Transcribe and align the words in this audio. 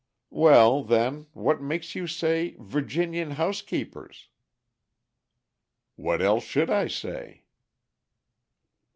"Well, 0.31 0.83
then, 0.83 1.27
what 1.33 1.61
makes 1.61 1.93
you 1.93 2.07
say 2.07 2.55
'Virginian 2.57 3.33
housekeepers?'" 3.37 4.29
"What 5.95 6.23
else 6.23 6.43
should 6.43 6.71
I 6.71 6.87
say?" 6.87 7.43